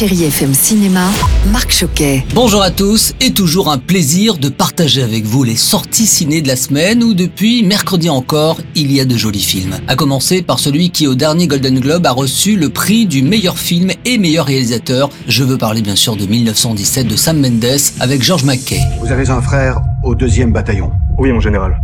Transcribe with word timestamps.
Chérie 0.00 0.24
FM 0.24 0.54
Cinéma, 0.54 1.10
Marc 1.52 1.72
Choquet. 1.72 2.24
Bonjour 2.34 2.62
à 2.62 2.70
tous 2.70 3.12
et 3.20 3.34
toujours 3.34 3.70
un 3.70 3.76
plaisir 3.76 4.38
de 4.38 4.48
partager 4.48 5.02
avec 5.02 5.26
vous 5.26 5.44
les 5.44 5.56
sorties 5.56 6.06
ciné 6.06 6.40
de 6.40 6.48
la 6.48 6.56
semaine 6.56 7.04
où 7.04 7.12
depuis 7.12 7.62
mercredi 7.64 8.08
encore, 8.08 8.62
il 8.74 8.90
y 8.92 9.00
a 9.00 9.04
de 9.04 9.14
jolis 9.14 9.42
films. 9.42 9.76
À 9.88 9.96
commencer 9.96 10.40
par 10.40 10.58
celui 10.58 10.88
qui 10.88 11.06
au 11.06 11.14
dernier 11.14 11.48
Golden 11.48 11.78
Globe 11.80 12.06
a 12.06 12.12
reçu 12.12 12.56
le 12.56 12.70
prix 12.70 13.04
du 13.04 13.20
meilleur 13.20 13.58
film 13.58 13.90
et 14.06 14.16
meilleur 14.16 14.46
réalisateur. 14.46 15.10
Je 15.28 15.44
veux 15.44 15.58
parler 15.58 15.82
bien 15.82 15.96
sûr 15.96 16.16
de 16.16 16.24
1917 16.24 17.06
de 17.06 17.16
Sam 17.16 17.38
Mendes 17.38 17.66
avec 18.00 18.22
George 18.22 18.44
McKay. 18.44 18.80
Vous 19.00 19.12
avez 19.12 19.28
un 19.28 19.42
frère 19.42 19.82
au 20.02 20.14
deuxième 20.14 20.50
bataillon. 20.50 20.90
Oui, 21.18 21.30
mon 21.30 21.40
général. 21.40 21.78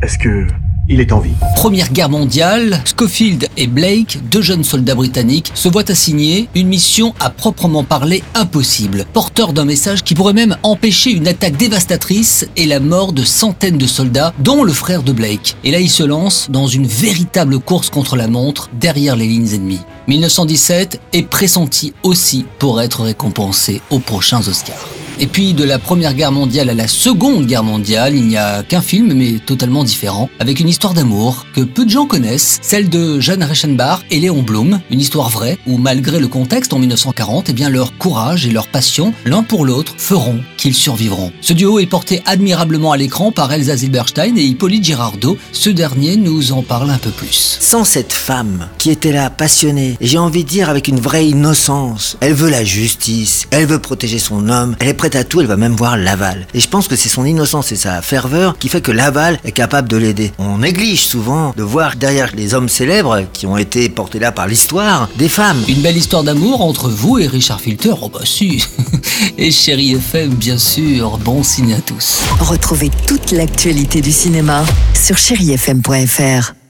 Est-ce 0.00 0.16
que 0.16 0.46
il 0.88 1.00
est 1.00 1.12
en 1.12 1.20
vie. 1.20 1.32
Première 1.54 1.92
guerre 1.92 2.08
mondiale, 2.08 2.82
Schofield 2.84 3.48
et 3.56 3.66
Blake, 3.66 4.18
deux 4.30 4.42
jeunes 4.42 4.64
soldats 4.64 4.94
britanniques, 4.94 5.52
se 5.54 5.68
voient 5.68 5.90
assigner 5.90 6.48
une 6.54 6.68
mission 6.68 7.14
à 7.20 7.30
proprement 7.30 7.84
parler 7.84 8.22
impossible, 8.34 9.04
porteur 9.12 9.52
d'un 9.52 9.64
message 9.64 10.02
qui 10.02 10.14
pourrait 10.14 10.32
même 10.32 10.56
empêcher 10.62 11.10
une 11.12 11.28
attaque 11.28 11.56
dévastatrice 11.56 12.46
et 12.56 12.66
la 12.66 12.80
mort 12.80 13.12
de 13.12 13.24
centaines 13.24 13.78
de 13.78 13.86
soldats, 13.86 14.34
dont 14.38 14.64
le 14.64 14.72
frère 14.72 15.02
de 15.02 15.12
Blake. 15.12 15.56
Et 15.64 15.70
là, 15.70 15.80
ils 15.80 15.90
se 15.90 16.02
lancent 16.02 16.50
dans 16.50 16.66
une 16.66 16.86
véritable 16.86 17.58
course 17.58 17.90
contre 17.90 18.16
la 18.16 18.28
montre 18.28 18.70
derrière 18.78 19.16
les 19.16 19.26
lignes 19.26 19.54
ennemies. 19.54 19.80
1917 20.08 21.00
est 21.12 21.22
pressenti 21.22 21.94
aussi 22.02 22.44
pour 22.58 22.80
être 22.80 23.02
récompensé 23.02 23.80
aux 23.90 24.00
prochains 24.00 24.46
Oscars. 24.48 24.88
Et 25.20 25.26
puis 25.26 25.54
de 25.54 25.64
la 25.64 25.78
Première 25.78 26.14
Guerre 26.14 26.32
mondiale 26.32 26.70
à 26.70 26.74
la 26.74 26.88
Seconde 26.88 27.46
Guerre 27.46 27.62
mondiale, 27.62 28.14
il 28.14 28.26
n'y 28.26 28.36
a 28.36 28.62
qu'un 28.62 28.80
film 28.80 29.12
mais 29.12 29.38
totalement 29.38 29.84
différent, 29.84 30.30
avec 30.38 30.60
une 30.60 30.68
histoire 30.68 30.94
d'amour 30.94 31.46
que 31.54 31.60
peu 31.60 31.84
de 31.84 31.90
gens 31.90 32.06
connaissent, 32.06 32.58
celle 32.62 32.88
de 32.88 33.20
Jeanne 33.20 33.42
Reichenbach 33.42 34.00
et 34.10 34.20
Léon 34.20 34.42
Blum, 34.42 34.80
une 34.90 35.00
histoire 35.00 35.28
vraie 35.28 35.58
où 35.66 35.78
malgré 35.78 36.18
le 36.18 36.28
contexte 36.28 36.72
en 36.72 36.78
1940, 36.78 37.48
eh 37.48 37.52
bien 37.52 37.68
leur 37.68 37.96
courage 37.98 38.46
et 38.46 38.50
leur 38.50 38.68
passion 38.68 39.12
l'un 39.24 39.42
pour 39.42 39.64
l'autre 39.64 39.94
feront 39.96 40.40
qu'ils 40.56 40.74
survivront. 40.74 41.32
Ce 41.40 41.52
duo 41.52 41.78
est 41.78 41.86
porté 41.86 42.22
admirablement 42.26 42.92
à 42.92 42.96
l'écran 42.96 43.32
par 43.32 43.52
Elsa 43.52 43.76
Zilberstein 43.76 44.36
et 44.36 44.44
Hippolyte 44.44 44.84
Girardot. 44.84 45.36
Ce 45.52 45.70
dernier 45.70 46.16
nous 46.16 46.52
en 46.52 46.62
parle 46.62 46.90
un 46.90 46.98
peu 46.98 47.10
plus. 47.10 47.58
Sans 47.60 47.84
cette 47.84 48.12
femme 48.12 48.68
qui 48.78 48.90
était 48.90 49.12
là 49.12 49.30
passionnée, 49.30 49.96
j'ai 50.00 50.18
envie 50.18 50.44
de 50.44 50.48
dire 50.48 50.68
avec 50.68 50.88
une 50.88 51.00
vraie 51.00 51.26
innocence, 51.26 52.16
elle 52.20 52.34
veut 52.34 52.50
la 52.50 52.64
justice, 52.64 53.46
elle 53.50 53.66
veut 53.66 53.78
protéger 53.78 54.18
son 54.18 54.48
homme, 54.48 54.76
elle 54.80 54.88
est 54.88 54.94
prête 55.02 55.16
à 55.16 55.24
tout, 55.24 55.40
elle 55.40 55.48
va 55.48 55.56
même 55.56 55.74
voir 55.74 55.96
Laval. 55.96 56.46
Et 56.54 56.60
je 56.60 56.68
pense 56.68 56.86
que 56.86 56.94
c'est 56.94 57.08
son 57.08 57.24
innocence 57.24 57.72
et 57.72 57.76
sa 57.76 58.02
ferveur 58.02 58.56
qui 58.56 58.68
fait 58.68 58.80
que 58.80 58.92
Laval 58.92 59.40
est 59.42 59.50
capable 59.50 59.88
de 59.88 59.96
l'aider. 59.96 60.30
On 60.38 60.58
néglige 60.58 61.04
souvent 61.04 61.52
de 61.56 61.64
voir 61.64 61.96
derrière 61.96 62.30
les 62.36 62.54
hommes 62.54 62.68
célèbres 62.68 63.24
qui 63.32 63.44
ont 63.46 63.56
été 63.56 63.88
portés 63.88 64.20
là 64.20 64.30
par 64.30 64.46
l'histoire, 64.46 65.08
des 65.18 65.28
femmes. 65.28 65.60
Une 65.66 65.82
belle 65.82 65.96
histoire 65.96 66.22
d'amour 66.22 66.60
entre 66.60 66.88
vous 66.88 67.18
et 67.18 67.26
Richard 67.26 67.60
Filter, 67.60 67.94
oh 68.00 68.10
bah 68.10 68.20
si. 68.22 68.64
et 69.38 69.50
Chérie 69.50 69.94
FM, 69.94 70.34
bien 70.34 70.56
sûr, 70.56 71.18
bon 71.18 71.42
signe 71.42 71.74
à 71.74 71.80
tous. 71.80 72.20
Retrouvez 72.38 72.92
toute 73.08 73.32
l'actualité 73.32 74.02
du 74.02 74.12
cinéma 74.12 74.64
sur 74.94 75.18
chérifm.fr. 75.18 76.61